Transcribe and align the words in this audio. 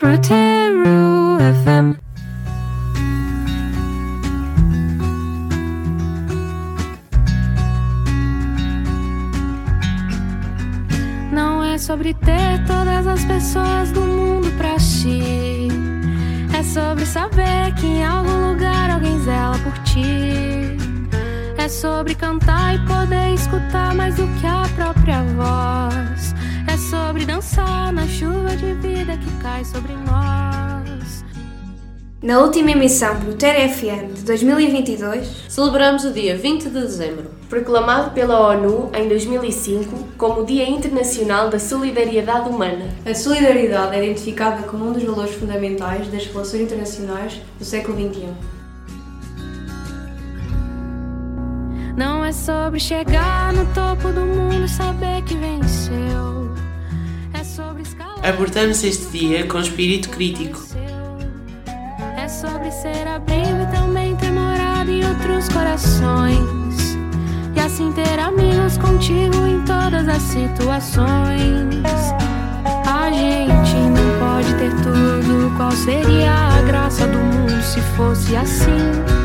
Proteru 0.00 1.38
FM. 1.40 1.98
Não 11.32 11.64
é 11.64 11.76
sobre 11.78 12.14
ter 12.14 12.64
todas 12.64 13.08
as 13.08 13.24
pessoas 13.24 13.90
do 13.90 14.02
mundo 14.02 14.56
pra 14.56 14.76
ti. 14.76 15.66
É 16.56 16.62
sobre 16.62 17.04
saber 17.04 17.74
que 17.74 17.86
em 17.86 18.04
algum 18.04 18.52
lugar 18.52 18.90
alguém 18.90 19.18
zela 19.24 19.58
por 19.58 19.76
ti. 19.78 20.76
É 21.56 21.68
sobre 21.68 22.14
cantar 22.14 22.76
e 22.76 22.78
poder 22.86 23.34
escutar 23.34 23.92
mais 23.96 24.14
do 24.14 24.28
que 24.40 24.46
a 24.46 24.62
própria 24.76 24.87
que 29.18 29.42
cai 29.42 29.64
sobre 29.64 29.92
nós. 29.94 31.24
Na 32.20 32.40
última 32.40 32.72
emissão 32.72 33.18
do 33.20 33.34
TRFN 33.34 34.12
de 34.12 34.22
2022, 34.22 35.44
Celebramos 35.48 36.04
o 36.04 36.12
dia 36.12 36.36
20 36.36 36.64
de 36.64 36.70
dezembro. 36.70 37.30
proclamado 37.48 38.10
pela 38.10 38.40
ONU 38.40 38.90
em 38.94 39.08
2005 39.08 40.08
como 40.18 40.44
Dia 40.44 40.68
Internacional 40.68 41.48
da 41.48 41.58
Solidariedade 41.58 42.48
Humana. 42.48 42.88
A 43.06 43.14
solidariedade 43.14 43.96
é 43.96 44.04
identificada 44.04 44.62
como 44.64 44.88
um 44.88 44.92
dos 44.92 45.02
valores 45.02 45.34
fundamentais 45.34 46.08
das 46.08 46.26
relações 46.26 46.62
internacionais 46.62 47.40
do 47.58 47.64
século 47.64 47.96
XXI. 47.96 48.28
Não 51.96 52.24
é 52.24 52.30
sobre 52.32 52.78
chegar 52.78 53.52
no 53.52 53.64
topo 53.74 54.12
do 54.12 54.20
mundo 54.20 54.64
e 54.64 54.68
saber 54.68 55.22
que 55.22 55.36
venceu. 55.36 56.54
É 57.32 57.42
sobre 57.42 57.82
escalar. 57.82 58.07
Abordamos 58.22 58.82
este 58.84 59.06
dia 59.18 59.46
com 59.46 59.58
espírito 59.60 60.10
crítico. 60.10 60.60
É 62.16 62.28
sobre 62.28 62.70
ser 62.70 63.06
abrigo 63.06 63.62
e 63.62 63.76
também 63.76 64.16
ter 64.16 64.30
morado 64.30 64.90
em 64.90 65.04
outros 65.04 65.48
corações. 65.48 66.96
E 67.54 67.60
assim 67.60 67.92
ter 67.92 68.18
amigos 68.18 68.76
contigo 68.78 69.46
em 69.46 69.64
todas 69.64 70.08
as 70.08 70.22
situações. 70.22 71.84
A 72.86 73.10
gente 73.10 73.74
não 73.74 74.18
pode 74.18 74.52
ter 74.54 74.74
tudo. 74.82 75.56
Qual 75.56 75.72
seria 75.72 76.32
a 76.32 76.62
graça 76.62 77.06
do 77.06 77.18
mundo 77.18 77.62
se 77.62 77.80
fosse 77.96 78.36
assim? 78.36 79.17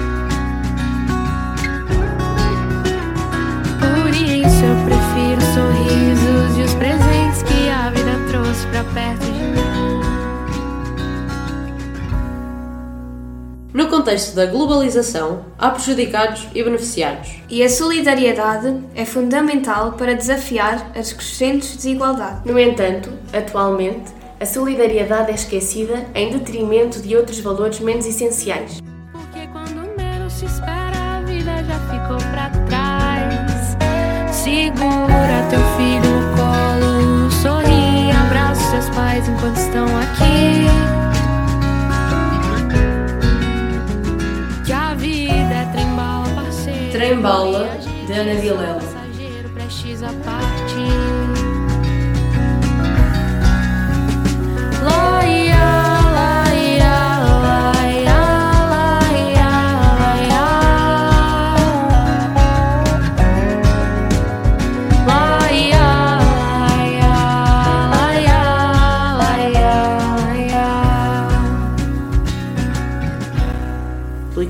Contexto 14.04 14.36
da 14.36 14.46
globalização, 14.46 15.46
há 15.58 15.70
prejudicados 15.70 16.46
e 16.54 16.62
beneficiados. 16.62 17.36
e 17.50 17.64
a 17.64 17.70
solidariedade 17.70 18.76
é 18.94 19.06
fundamental 19.06 19.94
para 19.94 20.14
desafiar 20.14 20.92
as 20.94 21.14
crescentes 21.14 21.78
desigualdades. 21.78 22.44
No 22.44 22.60
entanto, 22.60 23.10
atualmente, 23.32 24.12
a 24.42 24.46
solidariedade 24.46 25.32
é 25.32 25.36
esquecida 25.36 26.06
em 26.14 26.32
detrimento 26.32 27.02
de 27.02 27.16
outros 27.16 27.40
valores 27.40 27.80
menos 27.80 28.06
essenciais. 28.06 28.82
Porque 29.14 29.48
quando 29.54 29.96
menos 29.96 30.34
se 30.34 30.46
espera, 30.48 30.98
a 30.98 31.22
vida 31.22 31.64
já 31.64 31.80
ficou 31.88 32.18
pra 32.32 32.50
trás. 32.68 33.78
Segura 34.36 35.48
teu 35.50 35.62
filho 35.78 36.12
no 36.12 36.36
colo, 36.36 37.32
sorri, 37.32 38.12
abraça 38.12 38.70
seus 38.70 38.90
pais 38.94 39.30
enquanto 39.30 39.56
estão 39.56 39.86
aqui. 39.86 41.03
Trem-bala, 47.04 47.68
de 48.08 48.14
Ana 48.14 48.34
Vilela. 48.36 48.80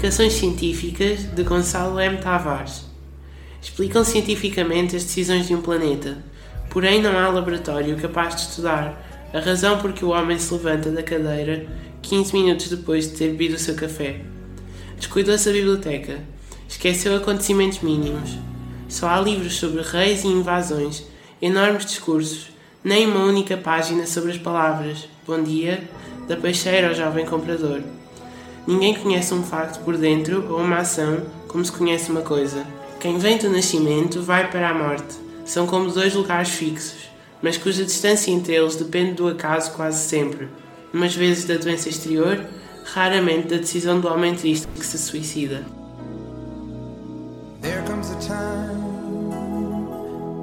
Explicações 0.03 0.33
científicas 0.33 1.33
de 1.33 1.43
Gonçalo 1.43 1.97
M. 1.97 2.17
Tavares. 2.17 2.83
Explicam 3.61 4.03
cientificamente 4.03 4.97
as 4.97 5.05
decisões 5.05 5.47
de 5.47 5.55
um 5.55 5.61
planeta, 5.61 6.17
porém 6.69 7.01
não 7.01 7.17
há 7.17 7.29
laboratório 7.29 7.95
capaz 7.95 8.35
de 8.35 8.41
estudar 8.41 9.01
a 9.33 9.39
razão 9.39 9.79
por 9.79 9.93
que 9.93 10.03
o 10.03 10.09
homem 10.09 10.37
se 10.37 10.53
levanta 10.53 10.91
da 10.91 11.01
cadeira 11.01 11.65
15 12.01 12.33
minutos 12.33 12.67
depois 12.67 13.09
de 13.09 13.15
ter 13.15 13.29
bebido 13.29 13.55
o 13.55 13.57
seu 13.57 13.75
café. 13.75 14.19
Descuidou-se 14.97 15.45
da 15.45 15.53
biblioteca, 15.53 16.19
esqueceu 16.67 17.15
acontecimentos 17.15 17.79
mínimos. 17.79 18.37
Só 18.89 19.07
há 19.07 19.21
livros 19.21 19.55
sobre 19.55 19.81
reis 19.81 20.25
e 20.25 20.27
invasões, 20.27 21.05
enormes 21.41 21.85
discursos, 21.85 22.49
nem 22.83 23.07
uma 23.07 23.23
única 23.23 23.55
página 23.55 24.05
sobre 24.05 24.31
as 24.31 24.37
palavras 24.37 25.07
Bom 25.25 25.41
dia 25.41 25.81
da 26.27 26.35
peixeira 26.35 26.89
ao 26.89 26.93
jovem 26.93 27.25
comprador. 27.25 27.81
Ninguém 28.65 28.95
conhece 28.95 29.33
um 29.33 29.43
facto 29.43 29.83
por 29.83 29.97
dentro 29.97 30.49
ou 30.49 30.61
uma 30.61 30.77
ação 30.77 31.23
como 31.49 31.65
se 31.65 31.71
conhece 31.71 32.09
uma 32.09 32.21
coisa. 32.21 32.65
Quem 32.99 33.17
vem 33.17 33.37
do 33.37 33.49
nascimento 33.49 34.21
vai 34.21 34.49
para 34.49 34.69
a 34.69 34.73
morte. 34.73 35.15
São 35.45 35.67
como 35.67 35.91
dois 35.91 36.15
lugares 36.15 36.49
fixos, 36.49 37.09
mas 37.41 37.57
cuja 37.57 37.83
distância 37.83 38.31
entre 38.31 38.55
eles 38.55 38.77
depende 38.77 39.13
do 39.13 39.27
acaso 39.27 39.73
quase 39.73 40.07
sempre. 40.07 40.47
Umas 40.93 41.13
vezes 41.13 41.43
da 41.43 41.57
doença 41.57 41.89
exterior, 41.89 42.39
raramente 42.85 43.49
da 43.49 43.57
decisão 43.57 43.99
do 43.99 44.07
homem 44.07 44.33
triste 44.33 44.67
que 44.67 44.85
se 44.85 44.97
suicida. 44.97 45.65
There 47.61 47.83
comes 47.85 48.09
a 48.11 48.15
time 48.19 48.93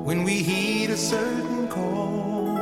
when 0.04 0.24
we 0.24 0.42
heed 0.42 0.90
a 0.90 0.96
certain 0.96 1.68
call, 1.68 2.58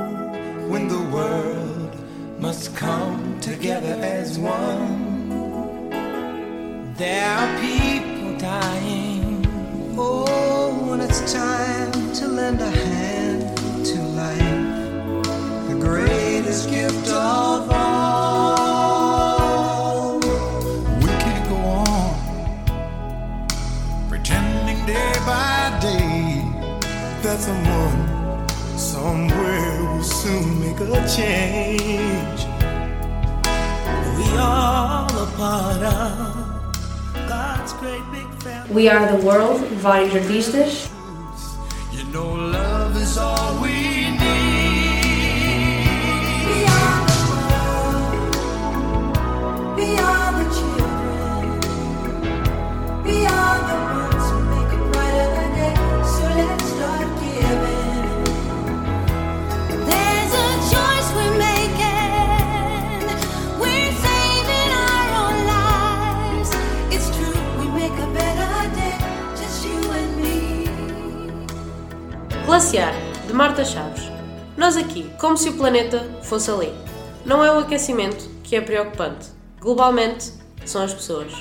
when 0.68 0.86
the 0.86 1.02
world 1.12 1.96
must 2.40 2.72
come 2.76 3.40
together 3.40 3.98
as 4.00 4.38
one. 4.38 5.07
There 6.98 7.30
are 7.30 7.60
people 7.60 8.36
dying. 8.38 9.46
Oh, 9.96 10.74
when 10.90 11.00
it's 11.00 11.32
time 11.32 11.92
to 12.14 12.26
lend 12.26 12.60
a 12.60 12.68
hand 12.68 13.56
to 13.86 14.02
life, 14.18 15.22
the 15.68 15.76
greatest 15.78 16.68
gift 16.68 17.06
of 17.06 17.70
all. 17.70 18.58
We 20.18 21.06
can't 21.22 21.48
go 21.48 21.54
on 21.54 22.16
pretending 24.08 24.84
day 24.84 25.12
by 25.24 25.78
day 25.80 26.42
that 27.22 27.38
someone 27.38 28.48
somewhere 28.76 29.84
will 29.84 30.02
soon 30.02 30.60
make 30.62 30.80
a 30.80 31.06
change. 31.06 31.67
We 38.70 38.86
Are 38.90 39.16
the 39.16 39.24
World, 39.24 39.62
vários 39.80 40.14
artistas. 40.14 40.90
You 41.90 42.04
know, 42.12 42.34
love 42.34 43.00
is 43.00 43.16
all 43.16 43.62
we. 43.62 43.77
Glaciar, 72.58 72.92
de 73.24 73.32
Marta 73.32 73.64
Chaves. 73.64 74.10
Nós 74.56 74.76
aqui, 74.76 75.08
como 75.20 75.36
se 75.36 75.48
o 75.48 75.56
planeta 75.56 76.04
fosse 76.24 76.50
ali. 76.50 76.74
Não 77.24 77.44
é 77.44 77.52
o 77.52 77.60
aquecimento 77.60 78.28
que 78.42 78.56
é 78.56 78.60
preocupante. 78.60 79.28
Globalmente, 79.60 80.32
são 80.66 80.82
as 80.82 80.92
pessoas. 80.92 81.32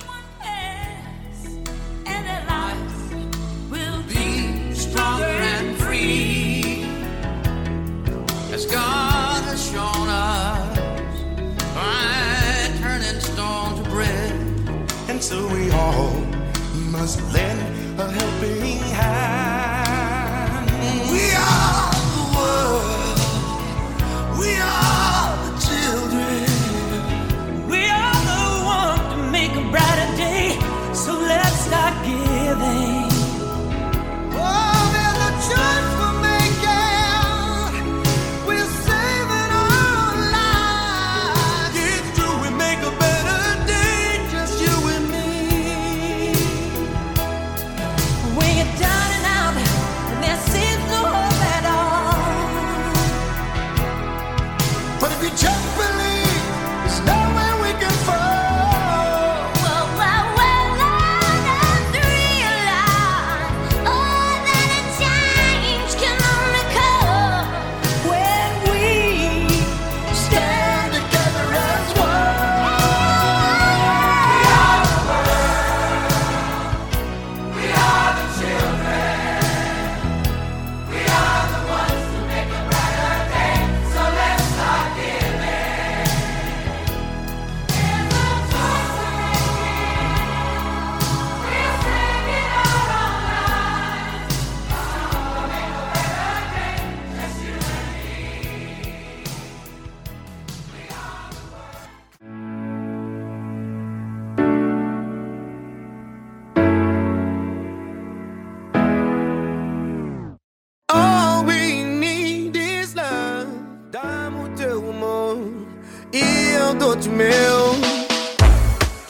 Meu. 117.05 117.75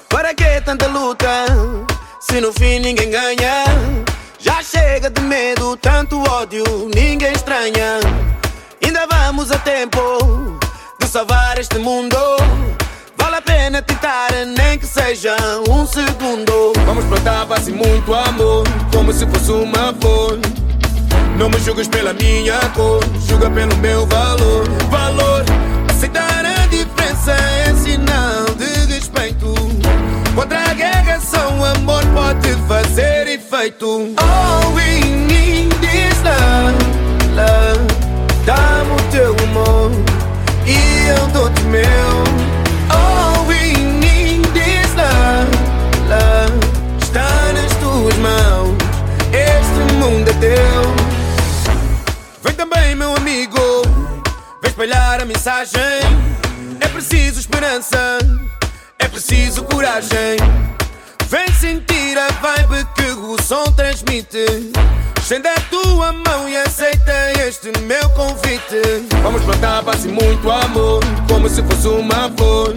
Para 0.10 0.34
que 0.34 0.60
tanta 0.62 0.88
luta? 0.88 1.28
Se 2.20 2.42
no 2.42 2.52
fim 2.52 2.80
ninguém 2.80 3.10
ganha. 3.10 3.64
Já 4.40 4.62
chega 4.62 5.10
de 5.10 5.22
medo, 5.22 5.78
tanto 5.78 6.22
ódio, 6.30 6.64
ninguém 6.94 7.32
estranha. 7.32 8.00
Ainda 8.84 9.08
vamos 9.08 9.52
a 9.52 9.58
tempo 9.60 10.00
de 11.00 11.08
salvar 11.08 11.58
este 11.58 11.78
mundo. 11.78 12.18
Vale 13.18 13.36
a 13.38 13.42
pena 13.42 13.82
tentar, 13.82 14.30
nem 14.58 14.78
que 14.78 14.86
seja 14.86 15.36
um 15.70 15.86
segundo. 15.86 16.74
Vamos 16.86 17.06
plantar 17.06 17.46
paz 17.46 17.68
e 17.68 17.72
muito 17.72 18.14
amor, 18.14 18.64
como 18.92 19.12
se 19.14 19.26
fosse 19.28 19.52
uma 19.52 19.94
flor. 20.00 20.40
Não 21.38 21.50
me 21.50 21.60
julgues 21.60 21.88
pela 21.88 22.14
minha 22.14 22.60
cor, 22.76 23.00
julga 23.28 23.50
pelo 23.50 23.76
meu 23.78 24.06
valor. 24.08 24.68
Valor, 24.90 25.44
aceitar 25.90 26.46
a 26.46 26.68
diferença 26.68 27.32
é 27.32 27.67
só 31.30 31.50
o 31.50 31.66
amor 31.66 32.04
pode 32.14 32.54
fazer 32.68 33.28
efeito. 33.28 34.14
All 34.18 34.74
we 34.74 35.02
need 35.02 35.76
is 35.84 36.18
love, 36.24 36.78
love. 37.36 37.86
Dá-me 38.46 38.92
o 38.94 39.12
teu 39.12 39.36
amor 39.44 39.92
e 40.66 41.08
eu 41.10 41.28
dou-te 41.28 41.62
meu. 41.64 41.84
All 42.90 43.46
we 43.46 43.74
need 43.76 44.48
is 44.58 44.94
love, 44.96 45.52
love. 46.08 46.58
Está 47.04 47.52
nas 47.54 47.76
tuas 47.76 48.16
mãos, 48.18 48.78
este 49.34 49.94
mundo 49.96 50.30
é 50.30 50.34
teu. 50.34 50.96
Vem 52.44 52.54
também, 52.54 52.96
meu 52.96 53.14
amigo, 53.16 53.60
vem 54.62 54.70
espalhar 54.70 55.22
a 55.22 55.26
mensagem. 55.26 55.82
É 56.80 56.88
preciso 56.88 57.40
esperança, 57.42 58.18
é 58.98 59.08
preciso 59.10 59.64
coragem. 59.64 60.38
Vem 61.30 61.52
sentir 61.52 62.18
a 62.18 62.28
vibe 62.42 62.88
que 62.96 63.12
o 63.12 63.36
som 63.42 63.66
transmite. 63.74 64.72
Estende 65.20 65.50
a 65.50 65.60
tua 65.70 66.14
mão 66.14 66.48
e 66.48 66.56
aceita 66.56 67.12
este 67.46 67.78
meu 67.82 68.10
convite. 68.12 69.06
Vamos 69.22 69.42
plantar 69.44 69.84
paz 69.84 70.06
e 70.06 70.08
muito 70.08 70.50
amor, 70.50 71.02
como 71.30 71.50
se 71.50 71.62
fosse 71.64 71.90
uma 71.90 72.32
flor. 72.38 72.74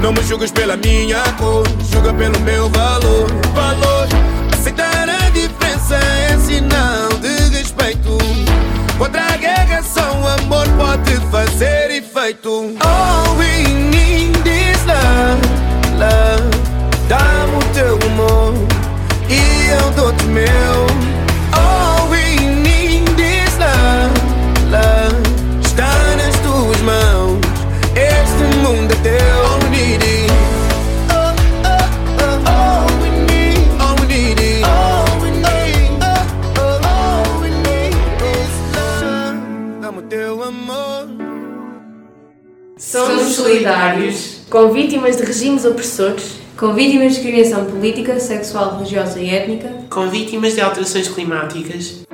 Não 0.00 0.12
me 0.12 0.20
julgues 0.24 0.50
pela 0.50 0.76
minha 0.76 1.22
cor, 1.38 1.64
julga 1.92 2.12
pelo 2.14 2.40
meu 2.40 2.68
valor. 2.70 3.30
Valor, 3.54 4.08
aceitar 4.52 5.08
a 5.08 5.30
diferença 5.30 5.94
é 5.94 6.36
sinal 6.38 7.08
de 7.20 7.56
respeito. 7.56 8.18
Contra 8.98 9.22
a 9.32 9.36
guerra, 9.36 9.80
só 9.80 10.00
o 10.00 10.26
amor 10.26 10.66
pode 10.76 11.14
fazer 11.30 11.92
efeito. 11.92 12.74
All 12.80 13.36
we 13.36 13.62
need 13.68 14.33
Teu 40.34 40.42
amor. 40.42 41.06
Somos 42.76 43.36
solidários 43.36 44.40
com 44.50 44.72
vítimas 44.72 45.16
de 45.16 45.22
regimes 45.22 45.64
opressores, 45.64 46.40
Com 46.56 46.74
vítimas 46.74 47.12
de 47.12 47.20
discriminação 47.20 47.66
política, 47.66 48.18
sexual, 48.18 48.78
religiosa 48.78 49.20
e 49.20 49.30
étnica, 49.30 49.72
com 49.88 50.08
vítimas 50.08 50.54
de 50.54 50.60
alterações 50.60 51.06
climáticas, 51.06 52.04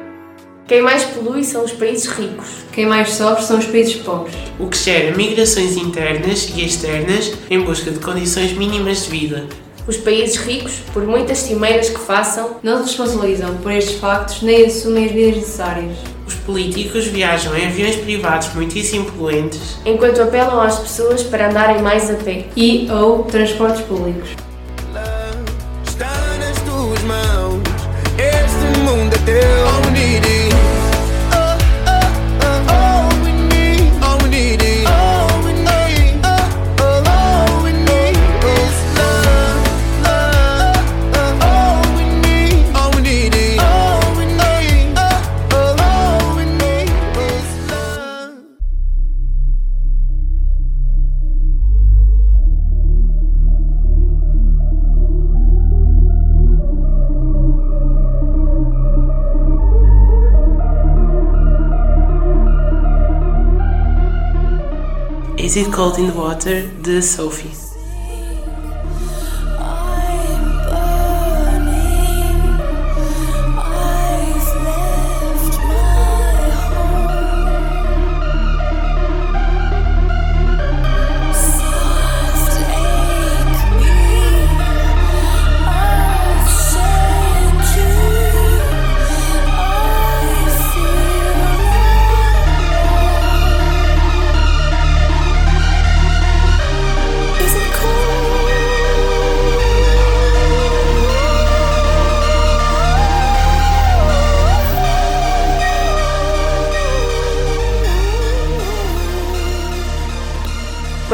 quem 0.67 0.83
mais 0.83 1.03
polui 1.05 1.43
são 1.43 1.65
os 1.65 1.73
países 1.73 2.07
ricos. 2.07 2.47
quem 2.73 2.87
mais 2.87 3.11
sofre 3.11 3.43
são 3.43 3.59
os 3.59 3.65
países 3.65 3.97
pobres. 3.97 4.37
o 4.59 4.69
que 4.69 4.77
gera 4.77 5.17
migrações 5.17 5.77
internas 5.77 6.51
e 6.55 6.65
externas 6.65 7.33
em 7.51 7.61
busca 7.61 7.91
de 7.91 8.01
condições 8.01 8.53
mínimas 8.53 9.05
de 9.05 9.11
vida. 9.11 9.47
Os 9.87 9.97
países 9.97 10.37
ricos, 10.37 10.75
por 10.93 11.05
muitas 11.07 11.39
cimeiras 11.39 11.89
que 11.89 11.99
façam, 11.99 12.57
Não 12.63 12.79
se 12.79 12.89
responsabilizam 12.89 13.57
por 13.57 13.73
estes 13.73 13.99
factos 13.99 14.43
nem 14.43 14.67
assumem 14.67 15.07
as 15.07 15.13
medidas 15.13 15.37
necessárias. 15.37 15.97
Os 16.27 16.35
políticos 16.35 17.07
viajam 17.07 17.57
em 17.57 17.67
aviões 17.67 17.97
privados 17.97 18.53
muitíssimo 18.55 19.11
poluentes, 19.13 19.79
enquanto 19.85 20.23
apelam 20.23 20.61
às 20.61 20.79
pessoas 20.79 21.23
para 21.23 21.49
andarem 21.49 21.83
mais 21.83 22.11
a 22.11 22.15
pé. 22.15 22.47
E 22.57 22.89
ou 22.91 23.25
transportes 23.25 23.83
públicos. 23.83 24.31
Está 25.87 26.11
nas 26.39 26.59
tuas 26.63 27.03
mãos, 27.03 27.63
este 28.17 28.81
mundo 28.81 29.15
é 29.15 29.19
teu. 29.25 29.70
Is 65.43 65.57
It 65.57 65.73
Cold 65.73 65.99
in 65.99 66.09
the 66.09 66.13
Water, 66.13 66.69
de 66.83 67.01
Sophie. 67.01 67.70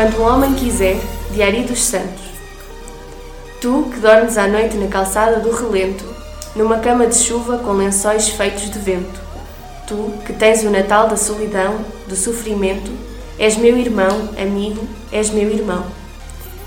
Quando 0.06 0.18
o 0.20 0.22
homem 0.22 0.54
quiser, 0.54 1.00
Diário 1.32 1.64
dos 1.64 1.82
Santos. 1.82 2.22
Tu 3.60 3.90
que 3.92 3.98
dormes 3.98 4.38
à 4.38 4.46
noite 4.46 4.76
na 4.76 4.86
calçada 4.86 5.40
do 5.40 5.50
relento, 5.50 6.04
numa 6.54 6.78
cama 6.78 7.08
de 7.08 7.16
chuva 7.16 7.58
com 7.58 7.72
lençóis 7.72 8.28
feitos 8.28 8.70
de 8.70 8.78
vento. 8.78 9.20
Tu 9.84 10.12
que 10.24 10.32
tens 10.32 10.62
o 10.62 10.70
Natal 10.70 11.08
da 11.08 11.16
solidão, 11.16 11.78
do 12.06 12.14
sofrimento, 12.14 12.88
és 13.36 13.56
meu 13.56 13.76
irmão, 13.76 14.28
amigo, 14.40 14.86
és 15.10 15.30
meu 15.30 15.50
irmão. 15.50 15.84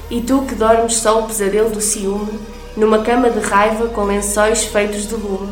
E 0.10 0.20
tu 0.20 0.42
que 0.42 0.56
dormes 0.56 0.96
só 0.96 1.20
o 1.20 1.28
pesadelo 1.28 1.70
do 1.70 1.80
ciúme, 1.80 2.38
numa 2.76 3.04
cama 3.04 3.30
de 3.30 3.40
raiva 3.40 3.88
com 3.88 4.04
lençóis 4.04 4.66
feitos 4.66 5.08
de 5.08 5.16
lume, 5.16 5.50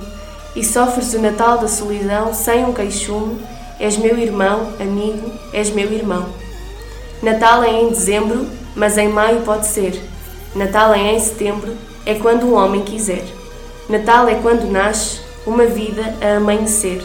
e 0.58 0.64
sofres 0.64 1.14
o 1.14 1.20
Natal 1.20 1.58
da 1.60 1.70
solidão 1.70 2.34
sem 2.34 2.66
um 2.66 2.74
queixume, 2.74 3.40
és 3.80 3.96
meu 3.96 4.18
irmão, 4.18 4.74
amigo, 4.78 5.32
és 5.54 5.70
meu 5.70 5.90
irmão. 5.94 6.47
Natal 7.22 7.64
é 7.64 7.82
em 7.82 7.90
dezembro, 7.90 8.48
mas 8.76 8.98
em 8.98 9.10
maio 9.10 9.42
pode 9.42 9.66
ser. 9.66 10.00
Natal 10.56 10.94
é 10.94 11.14
em 11.14 11.20
setembro, 11.20 11.76
é 12.06 12.14
quando 12.14 12.44
o 12.44 12.54
homem 12.54 12.84
quiser. 12.84 13.24
Natal 13.90 14.28
é 14.28 14.36
quando 14.36 14.72
nasce 14.72 15.20
uma 15.46 15.66
vida 15.66 16.14
a 16.22 16.38
amanhecer. 16.38 17.04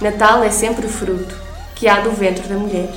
Natal 0.00 0.44
é 0.44 0.50
sempre 0.50 0.86
o 0.86 0.88
fruto 0.88 1.34
que 1.74 1.88
há 1.88 2.00
do 2.00 2.10
ventre 2.10 2.46
da 2.46 2.56
mulher. 2.56 2.88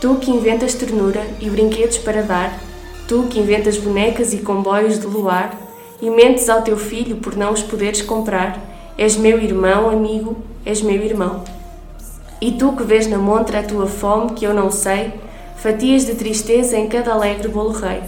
Tu 0.00 0.14
que 0.16 0.30
inventas 0.30 0.74
ternura 0.74 1.24
e 1.40 1.48
brinquedos 1.48 1.98
para 1.98 2.22
dar, 2.22 2.58
tu 3.06 3.24
que 3.30 3.38
inventas 3.38 3.76
bonecas 3.76 4.32
e 4.32 4.38
comboios 4.38 4.98
de 4.98 5.06
luar, 5.06 5.54
e 6.00 6.08
mentes 6.08 6.48
ao 6.48 6.62
teu 6.62 6.76
filho 6.76 7.16
por 7.16 7.36
não 7.36 7.52
os 7.52 7.62
poderes 7.62 8.02
comprar, 8.02 8.58
és 8.96 9.16
meu 9.16 9.38
irmão, 9.38 9.90
amigo, 9.90 10.36
és 10.64 10.80
meu 10.80 11.02
irmão. 11.02 11.44
E 12.40 12.52
tu 12.52 12.72
que 12.72 12.82
vês 12.82 13.06
na 13.06 13.18
montra 13.18 13.60
a 13.60 13.62
tua 13.62 13.86
fome 13.86 14.32
que 14.32 14.44
eu 14.44 14.54
não 14.54 14.70
sei, 14.70 15.12
fatias 15.60 16.06
de 16.06 16.14
tristeza 16.14 16.78
em 16.78 16.88
cada 16.88 17.12
alegre 17.12 17.46
bolo 17.46 17.72
rei. 17.72 18.00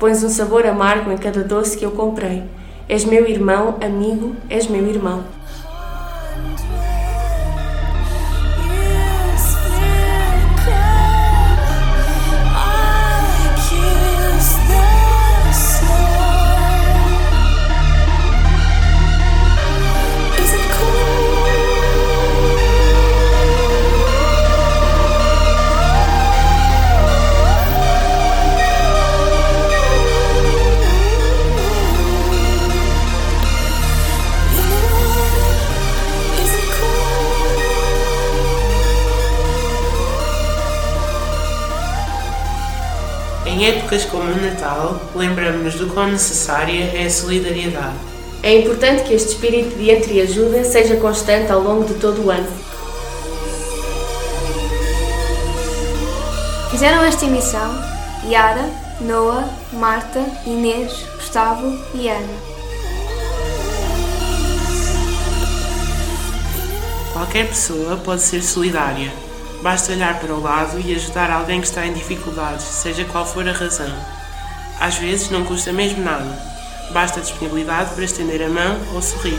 Pões 0.00 0.24
um 0.24 0.28
sabor 0.28 0.66
amargo 0.66 1.12
em 1.12 1.16
cada 1.16 1.44
doce 1.44 1.78
que 1.78 1.86
eu 1.86 1.92
comprei. 1.92 2.42
És 2.88 3.04
meu 3.04 3.24
irmão, 3.24 3.76
amigo, 3.80 4.34
és 4.50 4.66
meu 4.66 4.84
irmão. 4.84 5.22
Em 43.58 43.70
épocas 43.70 44.04
como 44.04 44.22
o 44.22 44.40
Natal, 44.40 45.00
lembramos-nos 45.16 45.74
do 45.74 45.88
quão 45.88 46.06
necessária 46.06 46.96
é 46.96 47.06
a 47.06 47.10
solidariedade. 47.10 47.96
É 48.40 48.56
importante 48.56 49.02
que 49.02 49.12
este 49.12 49.30
espírito 49.30 49.76
de 49.76 49.90
entreajuda 49.90 50.62
seja 50.62 50.94
constante 50.94 51.50
ao 51.50 51.60
longo 51.60 51.84
de 51.84 51.94
todo 51.94 52.24
o 52.24 52.30
ano. 52.30 52.46
Fizeram 56.70 57.02
esta 57.02 57.24
emissão 57.24 57.74
Yara, 58.30 58.70
Noah, 59.00 59.50
Marta, 59.72 60.24
Inês, 60.46 60.92
Gustavo 61.16 61.76
e 61.96 62.08
Ana. 62.08 62.34
Qualquer 67.12 67.48
pessoa 67.48 67.96
pode 67.96 68.22
ser 68.22 68.40
solidária. 68.40 69.10
Basta 69.62 69.92
olhar 69.92 70.20
para 70.20 70.32
o 70.32 70.40
lado 70.40 70.80
e 70.80 70.94
ajudar 70.94 71.30
alguém 71.30 71.60
que 71.60 71.66
está 71.66 71.86
em 71.86 71.92
dificuldades, 71.92 72.64
seja 72.64 73.04
qual 73.04 73.26
for 73.26 73.48
a 73.48 73.52
razão. 73.52 73.92
Às 74.80 74.96
vezes 74.96 75.30
não 75.30 75.44
custa 75.44 75.72
mesmo 75.72 76.02
nada. 76.02 76.38
Basta 76.92 77.20
disponibilidade 77.20 77.94
para 77.94 78.04
estender 78.04 78.42
a 78.42 78.48
mão 78.48 78.78
ou 78.94 79.02
sorrir. 79.02 79.38